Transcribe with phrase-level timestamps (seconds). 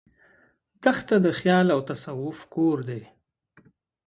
[0.83, 3.01] دښته د خیال او تصوف کور دی.